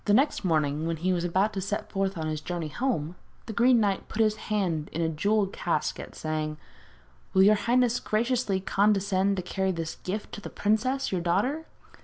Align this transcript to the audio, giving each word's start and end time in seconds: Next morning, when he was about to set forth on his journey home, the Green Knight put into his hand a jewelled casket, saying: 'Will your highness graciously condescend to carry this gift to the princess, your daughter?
Next 0.09 0.43
morning, 0.43 0.87
when 0.87 0.97
he 0.97 1.13
was 1.13 1.23
about 1.23 1.53
to 1.53 1.61
set 1.61 1.91
forth 1.91 2.17
on 2.17 2.25
his 2.25 2.41
journey 2.41 2.69
home, 2.69 3.13
the 3.45 3.53
Green 3.53 3.79
Knight 3.79 4.07
put 4.09 4.15
into 4.19 4.23
his 4.23 4.35
hand 4.49 4.89
a 4.93 5.07
jewelled 5.09 5.53
casket, 5.53 6.15
saying: 6.15 6.57
'Will 7.35 7.43
your 7.43 7.53
highness 7.53 7.99
graciously 7.99 8.59
condescend 8.59 9.35
to 9.37 9.43
carry 9.43 9.71
this 9.71 9.97
gift 9.97 10.31
to 10.31 10.41
the 10.41 10.49
princess, 10.49 11.11
your 11.11 11.21
daughter? 11.21 11.67